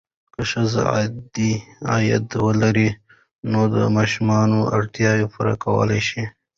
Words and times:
که 0.33 0.41
ښځه 0.51 0.81
عاید 1.89 2.25
ولري، 2.45 2.89
نو 3.51 3.61
د 3.73 3.75
ماشومانو 3.97 4.59
اړتیاوې 4.75 5.25
پوره 5.33 5.55
کولی 5.63 6.01
شي. 6.07 6.23